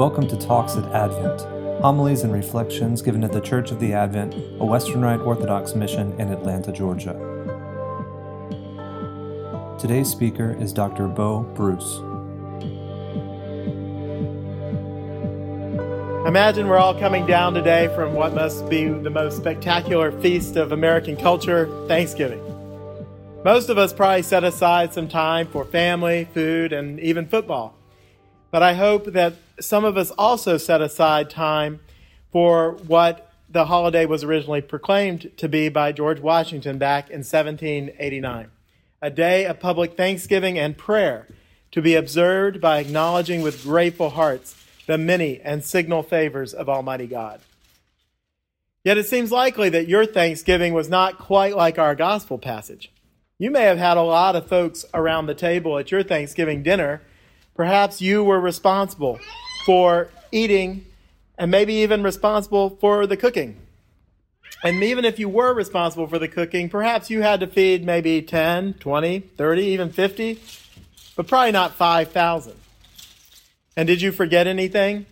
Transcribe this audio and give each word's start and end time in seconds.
Welcome 0.00 0.28
to 0.28 0.36
Talks 0.38 0.76
at 0.76 0.84
Advent, 0.94 1.42
homilies 1.82 2.22
and 2.22 2.32
reflections 2.32 3.02
given 3.02 3.22
at 3.22 3.32
the 3.32 3.40
Church 3.42 3.70
of 3.70 3.80
the 3.80 3.92
Advent, 3.92 4.32
a 4.58 4.64
Western 4.64 5.02
Rite 5.02 5.20
Orthodox 5.20 5.74
mission 5.74 6.18
in 6.18 6.32
Atlanta, 6.32 6.72
Georgia. 6.72 7.12
Today's 9.78 10.08
speaker 10.08 10.56
is 10.58 10.72
Dr. 10.72 11.06
Bo 11.06 11.40
Bruce. 11.54 11.98
Imagine 16.26 16.68
we're 16.68 16.78
all 16.78 16.98
coming 16.98 17.26
down 17.26 17.52
today 17.52 17.94
from 17.94 18.14
what 18.14 18.32
must 18.32 18.70
be 18.70 18.86
the 18.86 19.10
most 19.10 19.36
spectacular 19.36 20.18
feast 20.22 20.56
of 20.56 20.72
American 20.72 21.14
culture, 21.14 21.68
Thanksgiving. 21.88 22.40
Most 23.44 23.68
of 23.68 23.76
us 23.76 23.92
probably 23.92 24.22
set 24.22 24.44
aside 24.44 24.94
some 24.94 25.08
time 25.08 25.46
for 25.46 25.66
family, 25.66 26.26
food, 26.32 26.72
and 26.72 26.98
even 27.00 27.26
football. 27.26 27.76
But 28.50 28.62
I 28.62 28.74
hope 28.74 29.06
that 29.06 29.34
some 29.60 29.84
of 29.84 29.96
us 29.96 30.10
also 30.12 30.56
set 30.56 30.80
aside 30.80 31.30
time 31.30 31.80
for 32.32 32.72
what 32.86 33.30
the 33.48 33.66
holiday 33.66 34.06
was 34.06 34.24
originally 34.24 34.60
proclaimed 34.60 35.30
to 35.36 35.48
be 35.48 35.68
by 35.68 35.92
George 35.92 36.20
Washington 36.20 36.78
back 36.78 37.10
in 37.10 37.18
1789 37.18 38.50
a 39.02 39.10
day 39.10 39.46
of 39.46 39.60
public 39.60 39.96
thanksgiving 39.96 40.58
and 40.58 40.76
prayer 40.76 41.26
to 41.72 41.80
be 41.80 41.94
observed 41.94 42.60
by 42.60 42.78
acknowledging 42.78 43.42
with 43.42 43.62
grateful 43.62 44.10
hearts 44.10 44.56
the 44.86 44.98
many 44.98 45.40
and 45.40 45.64
signal 45.64 46.02
favors 46.02 46.52
of 46.52 46.68
Almighty 46.68 47.06
God. 47.06 47.40
Yet 48.84 48.98
it 48.98 49.06
seems 49.06 49.30
likely 49.30 49.68
that 49.70 49.88
your 49.88 50.06
Thanksgiving 50.06 50.74
was 50.74 50.88
not 50.88 51.18
quite 51.18 51.56
like 51.56 51.78
our 51.78 51.94
gospel 51.94 52.38
passage. 52.38 52.90
You 53.38 53.50
may 53.50 53.62
have 53.62 53.78
had 53.78 53.96
a 53.96 54.02
lot 54.02 54.36
of 54.36 54.48
folks 54.48 54.84
around 54.92 55.26
the 55.26 55.34
table 55.34 55.78
at 55.78 55.90
your 55.90 56.02
Thanksgiving 56.02 56.62
dinner 56.62 57.02
Perhaps 57.60 58.00
you 58.00 58.24
were 58.24 58.40
responsible 58.40 59.20
for 59.66 60.08
eating 60.32 60.86
and 61.36 61.50
maybe 61.50 61.74
even 61.74 62.02
responsible 62.02 62.70
for 62.70 63.06
the 63.06 63.18
cooking. 63.18 63.54
And 64.64 64.82
even 64.82 65.04
if 65.04 65.18
you 65.18 65.28
were 65.28 65.52
responsible 65.52 66.06
for 66.06 66.18
the 66.18 66.26
cooking, 66.26 66.70
perhaps 66.70 67.10
you 67.10 67.20
had 67.20 67.40
to 67.40 67.46
feed 67.46 67.84
maybe 67.84 68.22
10, 68.22 68.76
20, 68.80 69.20
30, 69.20 69.62
even 69.62 69.90
50, 69.90 70.40
but 71.16 71.28
probably 71.28 71.52
not 71.52 71.74
5,000. 71.74 72.54
And 73.76 73.86
did 73.86 74.00
you 74.00 74.10
forget 74.10 74.46
anything? 74.46 75.04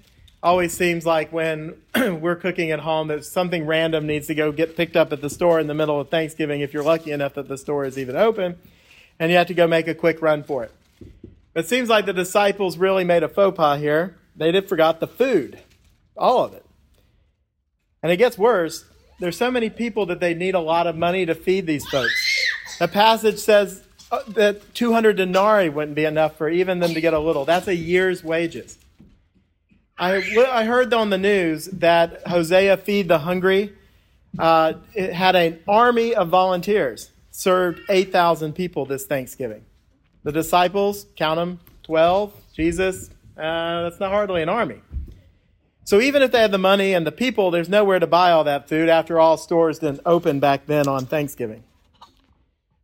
Always 0.42 0.74
seems 0.74 1.04
like 1.04 1.30
when 1.30 1.74
we're 1.94 2.36
cooking 2.36 2.70
at 2.70 2.80
home 2.80 3.08
that 3.08 3.26
something 3.26 3.66
random 3.66 4.06
needs 4.06 4.26
to 4.28 4.34
go 4.34 4.52
get 4.52 4.74
picked 4.74 4.96
up 4.96 5.12
at 5.12 5.20
the 5.20 5.28
store 5.28 5.60
in 5.60 5.66
the 5.66 5.74
middle 5.74 6.00
of 6.00 6.08
Thanksgiving 6.08 6.62
if 6.62 6.72
you're 6.72 6.82
lucky 6.82 7.12
enough 7.12 7.34
that 7.34 7.46
the 7.46 7.58
store 7.58 7.84
is 7.84 7.98
even 7.98 8.16
open, 8.16 8.56
and 9.18 9.30
you 9.30 9.36
have 9.36 9.48
to 9.48 9.54
go 9.54 9.66
make 9.66 9.86
a 9.86 9.94
quick 9.94 10.22
run 10.22 10.42
for 10.42 10.64
it. 10.64 10.72
It 11.58 11.68
seems 11.68 11.88
like 11.88 12.06
the 12.06 12.12
disciples 12.12 12.78
really 12.78 13.04
made 13.04 13.22
a 13.22 13.28
faux 13.28 13.56
pas 13.56 13.80
here. 13.80 14.16
They 14.36 14.52
did 14.52 14.68
forgot 14.68 15.00
the 15.00 15.08
food, 15.08 15.58
all 16.16 16.44
of 16.44 16.54
it. 16.54 16.64
And 18.02 18.12
it 18.12 18.16
gets 18.16 18.38
worse. 18.38 18.84
There's 19.18 19.36
so 19.36 19.50
many 19.50 19.68
people 19.68 20.06
that 20.06 20.20
they 20.20 20.34
need 20.34 20.54
a 20.54 20.60
lot 20.60 20.86
of 20.86 20.96
money 20.96 21.26
to 21.26 21.34
feed 21.34 21.66
these 21.66 21.84
folks. 21.88 22.14
The 22.78 22.86
passage 22.86 23.38
says 23.38 23.82
uh, 24.12 24.20
that 24.28 24.74
200 24.74 25.16
denarii 25.16 25.68
wouldn't 25.68 25.96
be 25.96 26.04
enough 26.04 26.36
for 26.36 26.48
even 26.48 26.78
them 26.78 26.94
to 26.94 27.00
get 27.00 27.14
a 27.14 27.18
little. 27.18 27.44
That's 27.44 27.66
a 27.66 27.74
year's 27.74 28.22
wages. 28.22 28.78
I, 29.98 30.22
I 30.48 30.64
heard 30.64 30.94
on 30.94 31.10
the 31.10 31.18
news 31.18 31.64
that 31.66 32.24
Hosea 32.28 32.76
Feed 32.76 33.08
the 33.08 33.18
Hungry 33.18 33.72
uh, 34.38 34.74
had 34.94 35.34
an 35.34 35.58
army 35.66 36.14
of 36.14 36.28
volunteers, 36.28 37.10
served 37.32 37.80
8,000 37.88 38.52
people 38.52 38.86
this 38.86 39.06
Thanksgiving. 39.06 39.64
The 40.24 40.32
disciples, 40.32 41.06
count 41.16 41.38
them, 41.38 41.60
12. 41.84 42.32
Jesus, 42.54 43.10
uh, 43.36 43.82
that's 43.82 44.00
not 44.00 44.10
hardly 44.10 44.42
an 44.42 44.48
army. 44.48 44.80
So 45.84 46.00
even 46.00 46.22
if 46.22 46.32
they 46.32 46.40
had 46.40 46.50
the 46.50 46.58
money 46.58 46.92
and 46.92 47.06
the 47.06 47.12
people, 47.12 47.50
there's 47.50 47.68
nowhere 47.68 47.98
to 47.98 48.06
buy 48.06 48.32
all 48.32 48.44
that 48.44 48.68
food. 48.68 48.88
After 48.88 49.18
all, 49.18 49.38
stores 49.38 49.78
didn't 49.78 50.00
open 50.04 50.38
back 50.38 50.66
then 50.66 50.86
on 50.86 51.06
Thanksgiving. 51.06 51.64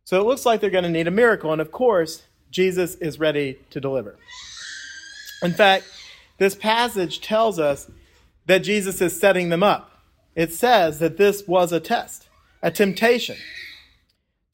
So 0.05 0.19
it 0.19 0.25
looks 0.25 0.45
like 0.45 0.59
they're 0.61 0.69
going 0.69 0.85
to 0.85 0.89
need 0.89 1.07
a 1.07 1.11
miracle. 1.11 1.51
And 1.51 1.61
of 1.61 1.71
course, 1.71 2.23
Jesus 2.49 2.95
is 2.95 3.19
ready 3.19 3.59
to 3.69 3.79
deliver. 3.79 4.17
In 5.43 5.53
fact, 5.53 5.85
this 6.37 6.55
passage 6.55 7.21
tells 7.21 7.59
us 7.59 7.91
that 8.47 8.59
Jesus 8.59 9.01
is 9.01 9.19
setting 9.19 9.49
them 9.49 9.61
up. 9.61 9.91
It 10.35 10.53
says 10.53 10.99
that 10.99 11.17
this 11.17 11.47
was 11.47 11.71
a 11.71 11.79
test, 11.79 12.27
a 12.61 12.71
temptation 12.71 13.37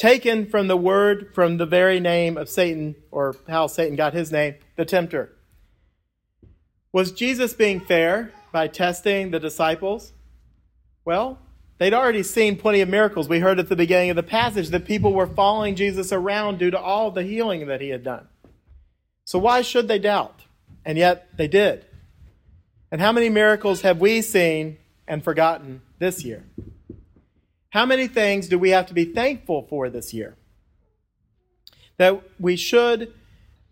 taken 0.01 0.47
from 0.47 0.67
the 0.67 0.75
word, 0.75 1.31
from 1.35 1.57
the 1.57 1.65
very 1.67 1.99
name 1.99 2.35
of 2.35 2.49
Satan, 2.49 2.95
or 3.11 3.35
how 3.47 3.67
Satan 3.67 3.95
got 3.95 4.15
his 4.15 4.31
name, 4.31 4.55
the 4.75 4.83
tempter. 4.83 5.31
Was 6.91 7.11
Jesus 7.11 7.53
being 7.53 7.79
fair 7.79 8.31
by 8.51 8.67
testing 8.67 9.29
the 9.29 9.39
disciples? 9.39 10.11
Well, 11.05 11.37
they'd 11.77 11.93
already 11.93 12.23
seen 12.23 12.57
plenty 12.57 12.81
of 12.81 12.89
miracles. 12.89 13.29
We 13.29 13.41
heard 13.41 13.59
at 13.59 13.69
the 13.69 13.75
beginning 13.75 14.09
of 14.09 14.15
the 14.15 14.23
passage 14.23 14.69
that 14.69 14.85
people 14.85 15.13
were 15.13 15.27
following 15.27 15.75
Jesus 15.75 16.11
around 16.11 16.57
due 16.57 16.71
to 16.71 16.79
all 16.79 17.11
the 17.11 17.21
healing 17.21 17.67
that 17.67 17.79
he 17.79 17.89
had 17.89 18.03
done. 18.03 18.27
So 19.23 19.37
why 19.37 19.61
should 19.61 19.87
they 19.87 19.99
doubt? 19.99 20.45
And 20.83 20.97
yet 20.97 21.29
they 21.37 21.47
did. 21.47 21.85
And 22.91 22.99
how 22.99 23.11
many 23.11 23.29
miracles 23.29 23.81
have 23.81 24.01
we 24.01 24.23
seen 24.23 24.79
and 25.07 25.23
forgotten 25.23 25.83
this 25.99 26.25
year? 26.25 26.43
How 27.71 27.85
many 27.85 28.07
things 28.07 28.49
do 28.49 28.59
we 28.59 28.71
have 28.71 28.87
to 28.87 28.93
be 28.93 29.05
thankful 29.05 29.65
for 29.69 29.89
this 29.89 30.13
year? 30.13 30.35
That 31.97 32.21
we 32.37 32.57
should 32.57 33.13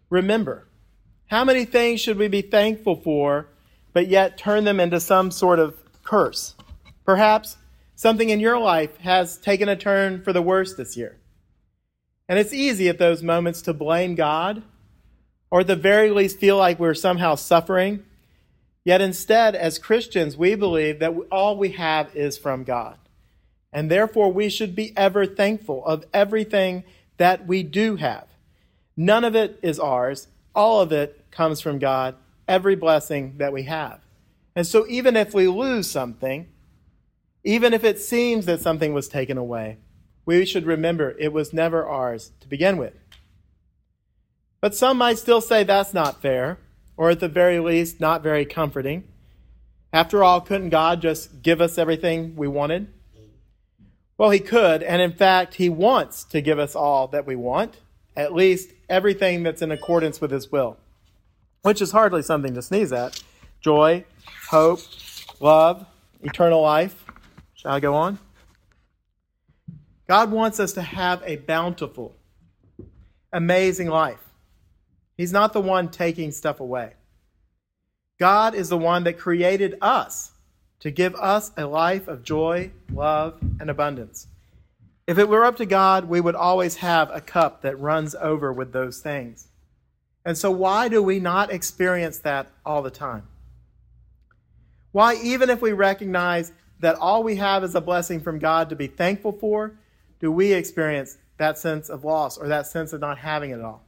remember. 0.10 0.68
How 1.28 1.44
many 1.44 1.66
things 1.66 2.00
should 2.00 2.18
we 2.18 2.30
be 2.30 2.42
thankful 2.42 2.96
for, 2.96 3.48
but 3.92 4.08
yet 4.08 4.38
turn 4.38 4.64
them 4.64 4.80
into 4.80 5.02
some 5.02 5.32
sort 5.32 5.60
of 5.60 5.76
curse? 6.04 6.56
Perhaps 7.06 7.58
something 7.96 8.30
in 8.30 8.40
your 8.40 8.58
life 8.58 8.96
has 9.00 9.38
taken 9.38 9.68
a 9.68 9.76
turn 9.76 10.24
for 10.24 10.32
the 10.32 10.42
worse 10.42 10.76
this 10.76 10.96
year. 10.96 11.18
And 12.30 12.40
it's 12.40 12.54
easy 12.54 12.88
at 12.88 13.00
those 13.00 13.22
moments 13.22 13.62
to 13.64 13.74
blame 13.74 14.16
God, 14.16 14.64
or 15.52 15.60
at 15.60 15.68
the 15.68 15.76
very 15.76 16.10
least 16.10 16.40
feel 16.40 16.56
like 16.56 16.80
we're 16.80 16.94
somehow 16.94 17.36
suffering. 17.36 18.06
Yet 18.86 19.02
instead, 19.02 19.56
as 19.56 19.78
Christians, 19.78 20.38
we 20.38 20.56
believe 20.56 21.00
that 21.00 21.14
all 21.30 21.58
we 21.58 21.72
have 21.74 22.16
is 22.16 22.38
from 22.38 22.64
God. 22.64 22.98
And 23.72 23.90
therefore, 23.90 24.32
we 24.32 24.50
should 24.50 24.76
be 24.76 24.94
ever 24.98 25.26
thankful 25.26 25.86
of 25.86 26.06
everything 26.14 26.84
that 27.18 27.46
we 27.46 27.64
do 27.64 27.98
have. 27.98 28.28
None 28.98 29.24
of 29.24 29.36
it 29.36 29.60
is 29.62 29.80
ours, 29.80 30.28
all 30.56 30.82
of 30.82 30.92
it 30.92 31.26
comes 31.32 31.62
from 31.62 31.80
God, 31.80 32.16
every 32.48 32.76
blessing 32.76 33.36
that 33.38 33.54
we 33.54 33.64
have. 33.64 34.02
And 34.56 34.66
so, 34.66 34.86
even 34.88 35.16
if 35.16 35.34
we 35.34 35.48
lose 35.48 35.90
something, 35.90 36.48
even 37.44 37.74
if 37.74 37.84
it 37.84 38.00
seems 38.00 38.46
that 38.46 38.60
something 38.60 38.94
was 38.94 39.08
taken 39.08 39.38
away, 39.38 39.78
we 40.26 40.46
should 40.46 40.66
remember 40.66 41.16
it 41.18 41.32
was 41.32 41.54
never 41.54 41.86
ours 41.86 42.32
to 42.42 42.48
begin 42.48 42.78
with. 42.78 42.94
But 44.62 44.76
some 44.76 44.98
might 44.98 45.18
still 45.18 45.42
say 45.42 45.64
that's 45.64 45.94
not 45.94 46.22
fair, 46.22 46.60
or 46.98 47.10
at 47.10 47.20
the 47.20 47.30
very 47.30 47.60
least, 47.60 48.00
not 48.00 48.22
very 48.22 48.46
comforting. 48.46 49.06
After 49.94 50.24
all, 50.24 50.42
couldn't 50.42 50.70
God 50.70 51.02
just 51.02 51.42
give 51.42 51.62
us 51.62 51.78
everything 51.78 52.36
we 52.36 52.48
wanted? 52.48 52.92
Well, 54.20 54.32
he 54.32 54.40
could, 54.42 54.84
and 54.84 55.02
in 55.02 55.14
fact, 55.14 55.56
he 55.56 55.70
wants 55.70 56.26
to 56.26 56.42
give 56.42 56.60
us 56.60 56.76
all 56.76 57.08
that 57.08 57.26
we 57.26 57.38
want, 57.38 57.78
at 58.18 58.34
least 58.34 58.72
everything 58.90 59.44
that's 59.44 59.62
in 59.62 59.72
accordance 59.72 60.20
with 60.20 60.30
his 60.30 60.52
will, 60.52 60.76
which 61.62 61.82
is 61.82 61.92
hardly 61.92 62.22
something 62.22 62.54
to 62.54 62.62
sneeze 62.62 62.92
at. 62.92 63.24
Joy, 63.62 64.04
hope, 64.50 64.82
love, 65.40 65.86
eternal 66.22 66.62
life. 66.62 67.06
Shall 67.54 67.72
I 67.72 67.80
go 67.80 67.96
on? 67.96 68.20
God 70.06 70.32
wants 70.32 70.60
us 70.60 70.74
to 70.74 70.82
have 70.82 71.24
a 71.26 71.38
bountiful, 71.38 72.14
amazing 73.32 73.88
life. 73.88 74.34
He's 75.16 75.32
not 75.32 75.54
the 75.54 75.62
one 75.62 75.88
taking 75.88 76.34
stuff 76.34 76.60
away. 76.60 76.92
God 78.20 78.54
is 78.54 78.68
the 78.68 78.78
one 78.78 79.06
that 79.06 79.18
created 79.18 79.78
us 79.80 80.34
to 80.80 80.92
give 80.92 81.16
us 81.16 81.52
a 81.58 81.66
life 81.66 82.08
of 82.08 82.24
joy, 82.24 82.72
love, 82.92 83.38
and 83.60 83.70
abundance. 83.70 84.28
If 85.08 85.18
it 85.18 85.28
were 85.28 85.44
up 85.44 85.58
to 85.58 85.66
God, 85.66 86.06
we 86.06 86.22
would 86.22 86.36
always 86.36 86.78
have 86.78 87.10
a 87.14 87.22
cup 87.22 87.64
that 87.64 87.80
runs 87.80 88.16
over 88.16 88.54
with 88.54 88.72
those 88.72 89.00
things. 89.00 89.48
And 90.24 90.38
so, 90.38 90.52
why 90.52 90.88
do 90.88 91.02
we 91.02 91.20
not 91.20 91.52
experience 91.52 92.20
that 92.20 92.48
all 92.66 92.82
the 92.82 92.92
time? 92.92 93.24
Why, 94.92 95.16
even 95.16 95.50
if 95.50 95.62
we 95.62 95.72
recognize 95.72 96.52
that 96.80 96.96
all 96.96 97.24
we 97.24 97.36
have 97.38 97.64
is 97.64 97.76
a 97.76 97.82
blessing 97.82 98.20
from 98.20 98.40
God 98.40 98.70
to 98.70 98.76
be 98.76 98.88
thankful 98.88 99.32
for, 99.32 99.74
do 100.20 100.32
we 100.32 100.54
experience 100.54 101.18
that 101.38 101.58
sense 101.58 101.90
of 101.90 102.04
loss 102.04 102.38
or 102.38 102.48
that 102.48 102.68
sense 102.68 102.94
of 102.94 103.02
not 103.02 103.18
having 103.18 103.52
it 103.52 103.62
all? 103.62 103.84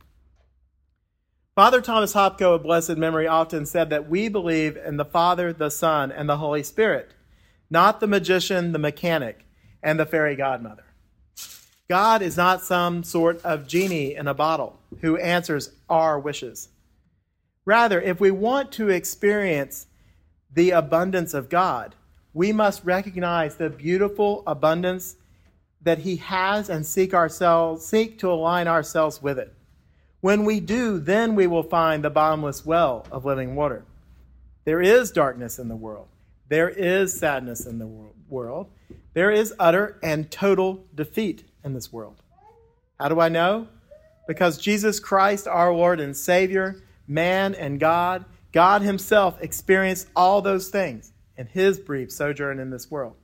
Father 1.62 1.80
Thomas 1.80 2.16
Hopko 2.16 2.56
of 2.56 2.64
blessed 2.64 2.98
memory 2.98 3.28
often 3.28 3.68
said 3.68 3.92
that 3.92 4.10
we 4.10 4.30
believe 4.30 4.78
in 4.78 4.98
the 4.98 5.06
Father, 5.06 5.54
the 5.54 5.70
Son, 5.70 6.12
and 6.12 6.28
the 6.28 6.38
Holy 6.38 6.64
Spirit, 6.64 7.14
not 7.70 8.00
the 8.00 8.08
magician, 8.08 8.72
the 8.72 8.80
mechanic, 8.80 9.46
and 9.84 10.00
the 10.00 10.08
fairy 10.08 10.36
godmother. 10.36 10.86
God 11.88 12.24
is 12.24 12.36
not 12.36 12.64
some 12.64 13.04
sort 13.04 13.46
of 13.46 13.68
genie 13.68 14.16
in 14.16 14.28
a 14.28 14.34
bottle 14.34 14.80
who 15.02 15.18
answers 15.18 15.70
our 15.88 16.20
wishes. 16.20 16.70
Rather, 17.64 18.02
if 18.02 18.20
we 18.20 18.32
want 18.32 18.72
to 18.72 18.90
experience 18.90 19.86
the 20.52 20.72
abundance 20.72 21.36
of 21.36 21.48
God, 21.48 21.94
we 22.34 22.52
must 22.52 22.84
recognize 22.84 23.58
the 23.58 23.70
beautiful 23.70 24.42
abundance 24.48 25.16
that 25.84 26.00
He 26.00 26.16
has 26.16 26.72
and 26.72 26.84
seek 26.84 27.14
ourselves, 27.14 27.86
seek 27.86 28.18
to 28.18 28.32
align 28.32 28.68
ourselves 28.68 29.22
with 29.22 29.38
it. 29.38 29.54
When 30.22 30.46
we 30.46 30.60
do, 30.60 31.00
then 31.00 31.36
we 31.36 31.48
will 31.48 31.64
find 31.64 32.04
the 32.04 32.12
bottomless 32.12 32.66
well 32.66 33.06
of 33.12 33.26
living 33.26 33.56
water. 33.56 33.84
There 34.66 34.82
is 34.82 35.12
darkness 35.12 35.58
in 35.58 35.68
the 35.68 35.76
world. 35.76 36.08
There 36.48 36.70
is 36.70 37.18
sadness 37.18 37.66
in 37.66 37.80
the 37.80 37.88
world. 38.30 38.70
There 39.14 39.32
is 39.32 39.54
utter 39.60 39.98
and 40.04 40.30
total 40.30 40.86
defeat 40.94 41.44
in 41.64 41.74
this 41.74 41.92
world. 41.92 42.22
How 43.00 43.10
do 43.10 43.20
I 43.20 43.30
know? 43.30 43.68
Because 44.28 44.60
Jesus 44.60 45.00
Christ, 45.00 45.48
our 45.48 45.74
Lord 45.74 46.00
and 46.00 46.16
Savior, 46.16 46.84
man 47.08 47.56
and 47.56 47.80
God, 47.80 48.26
God 48.52 48.84
Himself 48.84 49.42
experienced 49.42 50.08
all 50.16 50.42
those 50.42 50.70
things 50.70 51.14
in 51.36 51.48
His 51.48 51.80
brief 51.80 52.12
sojourn 52.12 52.60
in 52.60 52.70
this 52.70 52.92
world. 52.92 53.16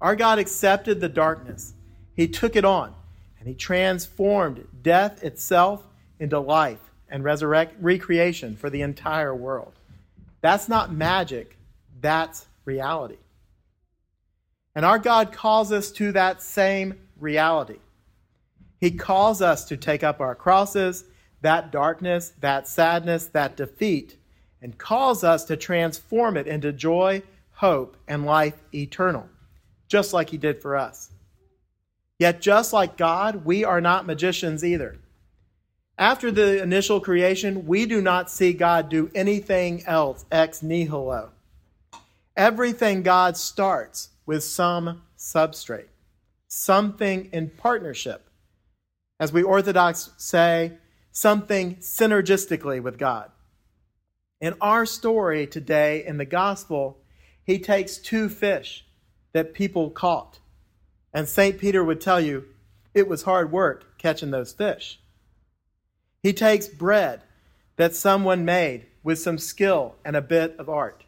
Our 0.00 0.14
God 0.14 0.38
accepted 0.38 1.00
the 1.00 1.08
darkness, 1.08 1.74
He 2.14 2.28
took 2.28 2.54
it 2.54 2.64
on, 2.64 2.94
and 3.40 3.48
He 3.48 3.54
transformed 3.54 4.66
death 4.82 5.24
itself 5.24 5.82
into 6.22 6.38
life 6.38 6.78
and 7.08 7.24
resurrect 7.24 7.74
recreation 7.80 8.56
for 8.56 8.70
the 8.70 8.80
entire 8.80 9.34
world. 9.34 9.72
That's 10.40 10.68
not 10.68 10.94
magic, 10.94 11.58
that's 12.00 12.46
reality. 12.64 13.18
And 14.76 14.86
our 14.86 15.00
God 15.00 15.32
calls 15.32 15.72
us 15.72 15.90
to 15.92 16.12
that 16.12 16.40
same 16.40 16.94
reality. 17.18 17.80
He 18.80 18.92
calls 18.92 19.42
us 19.42 19.64
to 19.66 19.76
take 19.76 20.04
up 20.04 20.20
our 20.20 20.34
crosses, 20.36 21.04
that 21.40 21.72
darkness, 21.72 22.32
that 22.40 22.68
sadness, 22.68 23.26
that 23.26 23.56
defeat, 23.56 24.16
and 24.62 24.78
calls 24.78 25.24
us 25.24 25.44
to 25.46 25.56
transform 25.56 26.36
it 26.36 26.46
into 26.46 26.72
joy, 26.72 27.20
hope, 27.50 27.96
and 28.06 28.24
life 28.24 28.62
eternal, 28.72 29.28
just 29.88 30.12
like 30.12 30.30
He 30.30 30.38
did 30.38 30.62
for 30.62 30.76
us. 30.76 31.10
Yet, 32.20 32.40
just 32.40 32.72
like 32.72 32.96
God, 32.96 33.44
we 33.44 33.64
are 33.64 33.80
not 33.80 34.06
magicians 34.06 34.64
either. 34.64 34.96
After 35.98 36.30
the 36.30 36.62
initial 36.62 37.00
creation, 37.00 37.66
we 37.66 37.86
do 37.86 38.00
not 38.00 38.30
see 38.30 38.52
God 38.52 38.88
do 38.88 39.10
anything 39.14 39.84
else 39.86 40.24
ex 40.32 40.62
nihilo. 40.62 41.30
Everything 42.36 43.02
God 43.02 43.36
starts 43.36 44.08
with 44.24 44.42
some 44.42 45.02
substrate, 45.18 45.88
something 46.48 47.28
in 47.32 47.50
partnership 47.50 48.28
as 49.22 49.32
we 49.32 49.44
Orthodox 49.44 50.10
say, 50.16 50.72
something 51.12 51.76
synergistically 51.76 52.82
with 52.82 52.98
God. 52.98 53.30
In 54.40 54.54
our 54.60 54.84
story 54.84 55.46
today 55.46 56.04
in 56.04 56.16
the 56.16 56.24
gospel, 56.24 56.98
he 57.44 57.60
takes 57.60 57.98
two 57.98 58.28
fish 58.28 58.84
that 59.32 59.54
people 59.54 59.90
caught. 59.90 60.40
And 61.14 61.28
St. 61.28 61.56
Peter 61.56 61.84
would 61.84 62.00
tell 62.00 62.20
you 62.20 62.46
it 62.94 63.06
was 63.06 63.22
hard 63.22 63.52
work 63.52 63.96
catching 63.96 64.32
those 64.32 64.52
fish. 64.52 64.98
He 66.22 66.32
takes 66.32 66.68
bread 66.68 67.22
that 67.76 67.94
someone 67.94 68.44
made 68.44 68.86
with 69.02 69.18
some 69.18 69.38
skill 69.38 69.96
and 70.04 70.14
a 70.14 70.22
bit 70.22 70.54
of 70.58 70.68
art. 70.68 71.04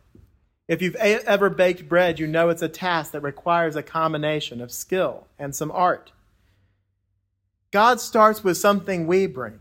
If 0.66 0.82
you've 0.82 0.96
ever 0.96 1.50
baked 1.50 1.88
bread, 1.88 2.18
you 2.18 2.26
know 2.26 2.48
it's 2.48 2.62
a 2.62 2.68
task 2.68 3.12
that 3.12 3.20
requires 3.20 3.76
a 3.76 3.82
combination 3.82 4.60
of 4.60 4.72
skill 4.72 5.26
and 5.38 5.54
some 5.54 5.70
art. 5.70 6.10
God 7.70 8.00
starts 8.00 8.42
with 8.42 8.56
something 8.56 9.06
we 9.06 9.26
bring, 9.26 9.60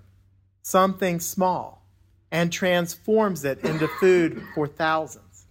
something 0.62 1.20
small, 1.20 1.86
and 2.32 2.52
transforms 2.52 3.44
it 3.44 3.60
into 3.64 3.88
food 3.88 4.42
for 4.56 4.66
thousands. 4.66 5.46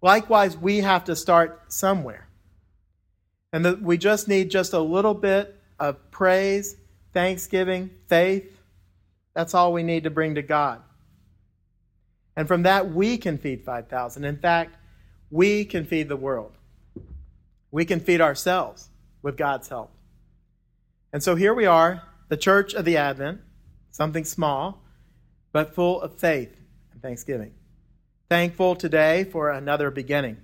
Likewise, 0.00 0.56
we 0.56 0.78
have 0.78 1.04
to 1.04 1.14
start 1.14 1.72
somewhere. 1.72 2.26
And 3.52 3.82
we 3.82 3.98
just 3.98 4.26
need 4.26 4.50
just 4.50 4.72
a 4.72 4.80
little 4.80 5.14
bit 5.14 5.54
of 5.78 6.10
praise, 6.10 6.76
thanksgiving, 7.12 7.90
faith. 8.08 8.55
That's 9.36 9.52
all 9.52 9.74
we 9.74 9.82
need 9.82 10.04
to 10.04 10.10
bring 10.10 10.36
to 10.36 10.42
God. 10.42 10.80
And 12.36 12.48
from 12.48 12.62
that, 12.62 12.90
we 12.90 13.18
can 13.18 13.36
feed 13.36 13.66
5,000. 13.66 14.24
In 14.24 14.38
fact, 14.38 14.78
we 15.30 15.66
can 15.66 15.84
feed 15.84 16.08
the 16.08 16.16
world. 16.16 16.52
We 17.70 17.84
can 17.84 18.00
feed 18.00 18.22
ourselves 18.22 18.88
with 19.20 19.36
God's 19.36 19.68
help. 19.68 19.92
And 21.12 21.22
so 21.22 21.34
here 21.34 21.52
we 21.52 21.66
are, 21.66 22.02
the 22.28 22.38
church 22.38 22.72
of 22.72 22.86
the 22.86 22.96
Advent, 22.96 23.42
something 23.90 24.24
small, 24.24 24.82
but 25.52 25.74
full 25.74 26.00
of 26.00 26.18
faith 26.18 26.58
and 26.92 27.02
thanksgiving. 27.02 27.52
Thankful 28.30 28.74
today 28.74 29.24
for 29.24 29.50
another 29.50 29.90
beginning, 29.90 30.38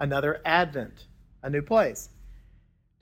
another 0.00 0.40
Advent, 0.46 1.06
a 1.42 1.50
new 1.50 1.60
place. 1.60 2.08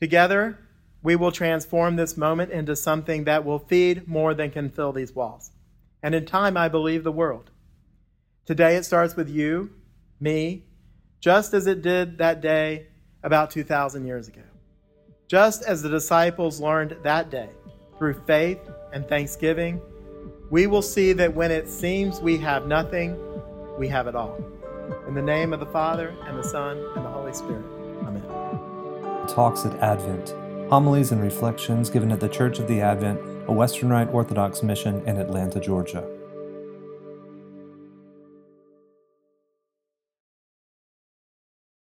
Together, 0.00 0.58
we 1.02 1.16
will 1.16 1.32
transform 1.32 1.96
this 1.96 2.16
moment 2.16 2.50
into 2.50 2.74
something 2.74 3.24
that 3.24 3.44
will 3.44 3.58
feed 3.58 4.08
more 4.08 4.34
than 4.34 4.50
can 4.50 4.70
fill 4.70 4.92
these 4.92 5.14
walls. 5.14 5.50
And 6.02 6.14
in 6.14 6.26
time, 6.26 6.56
I 6.56 6.68
believe 6.68 7.04
the 7.04 7.12
world. 7.12 7.50
Today, 8.44 8.76
it 8.76 8.84
starts 8.84 9.16
with 9.16 9.28
you, 9.28 9.70
me, 10.20 10.64
just 11.20 11.54
as 11.54 11.66
it 11.66 11.82
did 11.82 12.18
that 12.18 12.40
day 12.40 12.86
about 13.22 13.50
2,000 13.50 14.06
years 14.06 14.28
ago. 14.28 14.42
Just 15.28 15.64
as 15.64 15.82
the 15.82 15.88
disciples 15.88 16.60
learned 16.60 16.96
that 17.02 17.30
day, 17.30 17.50
through 17.98 18.14
faith 18.26 18.60
and 18.92 19.08
thanksgiving, 19.08 19.80
we 20.50 20.66
will 20.66 20.82
see 20.82 21.12
that 21.12 21.34
when 21.34 21.50
it 21.50 21.68
seems 21.68 22.20
we 22.20 22.36
have 22.38 22.66
nothing, 22.66 23.16
we 23.78 23.88
have 23.88 24.06
it 24.06 24.14
all. 24.14 24.38
In 25.08 25.14
the 25.14 25.22
name 25.22 25.52
of 25.52 25.58
the 25.58 25.66
Father, 25.66 26.14
and 26.26 26.38
the 26.38 26.44
Son, 26.44 26.78
and 26.94 27.04
the 27.04 27.10
Holy 27.10 27.32
Spirit. 27.32 27.64
Amen. 28.02 28.22
Talks 29.26 29.66
at 29.66 29.74
Advent 29.80 30.34
Homilies 30.68 31.12
and 31.12 31.22
reflections 31.22 31.90
given 31.90 32.10
at 32.10 32.18
the 32.18 32.28
Church 32.28 32.58
of 32.58 32.66
the 32.66 32.80
Advent, 32.80 33.20
a 33.46 33.52
Western 33.52 33.88
Rite 33.88 34.12
Orthodox 34.12 34.64
mission 34.64 35.00
in 35.06 35.16
Atlanta, 35.16 35.60
Georgia. 35.60 36.15